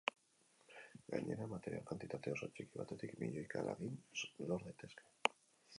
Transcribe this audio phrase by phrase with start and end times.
[1.15, 3.97] Gainera, material kantitate oso txiki batetik milioika lagin
[4.51, 5.09] lor daitezke.